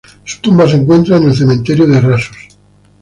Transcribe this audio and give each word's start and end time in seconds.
Su 0.23 0.41
tumba 0.41 0.67
se 0.67 0.77
encuentra 0.77 1.17
en 1.17 1.25
el 1.25 1.35
cementerio 1.35 1.85
de 1.85 2.01
Rasos. 2.01 2.35